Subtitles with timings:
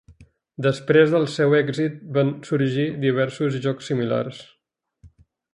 [0.65, 4.45] Després del seu èxit van sorgir diversos jocs similars.